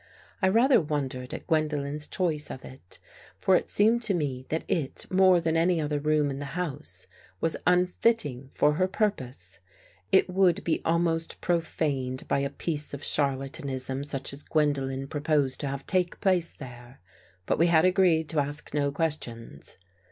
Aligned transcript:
I 0.41 0.47
rather 0.47 0.81
wondered 0.81 1.31
at 1.31 1.45
Gwendolen's 1.45 2.07
choice 2.07 2.49
of 2.49 2.65
it, 2.65 2.97
for 3.37 3.55
it 3.55 3.69
seemed 3.69 4.01
to 4.01 4.15
me 4.15 4.47
that 4.49 4.63
it, 4.67 5.05
more 5.11 5.39
than 5.39 5.55
any 5.55 5.79
other 5.79 5.99
room 5.99 6.31
in 6.31 6.39
the 6.39 6.57
house, 6.57 7.05
was 7.39 7.55
unfitting 7.67 8.49
for 8.51 8.73
her 8.73 8.87
pur 8.87 9.11
pose. 9.11 9.59
It 10.11 10.27
would 10.27 10.63
be 10.63 10.81
almost 10.83 11.39
profaned 11.39 12.27
by 12.27 12.39
a 12.39 12.49
piece 12.49 12.95
of 12.95 13.03
charlatanism 13.03 14.03
such 14.03 14.33
as 14.33 14.41
Gwendolen 14.41 15.07
proposed 15.07 15.59
to 15.59 15.67
have 15.67 15.85
take 15.85 16.19
place 16.19 16.51
there. 16.55 16.99
But 17.45 17.59
we 17.59 17.67
had 17.67 17.85
agreed 17.85 18.27
to 18.29 18.39
ask 18.39 18.73
no 18.73 18.91
questions. 18.91 19.75